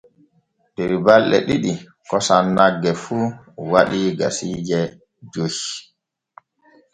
[0.75, 1.73] Der balɗe ɗiɗi
[2.09, 3.17] kosam nagge fu
[3.71, 4.79] waɗii kasiije
[5.31, 5.55] joy.